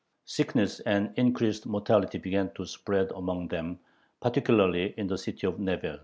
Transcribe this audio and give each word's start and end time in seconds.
Sickness 0.25 0.79
and 0.79 1.13
increased 1.15 1.67
mortality 1.67 2.17
began 2.17 2.49
to 2.55 2.65
spread 2.65 3.11
among 3.15 3.49
them, 3.49 3.77
particularly 4.19 4.95
in 4.97 5.05
the 5.05 5.15
city 5.19 5.45
of 5.45 5.59
Nevel. 5.59 5.99